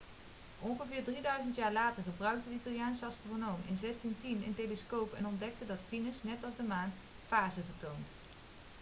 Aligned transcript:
ongeveer 0.59 1.03
drieduizend 1.03 1.55
jaar 1.55 1.71
later 1.71 2.03
gebruikte 2.03 2.49
de 2.49 2.55
italiaanse 2.55 3.05
astronoom 3.05 3.59
in 3.67 3.77
1610 3.81 4.43
een 4.47 4.55
telescoop 4.55 5.13
en 5.13 5.27
ontdekte 5.27 5.65
dat 5.65 5.79
venus 5.89 6.23
net 6.23 6.43
als 6.43 6.55
de 6.55 6.63
maan 6.63 6.93
fasen 7.27 7.63
vertoont 7.65 8.07